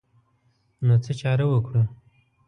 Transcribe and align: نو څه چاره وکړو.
نو 0.85 0.95
څه 1.03 1.11
چاره 1.21 1.45
وکړو. 1.49 1.83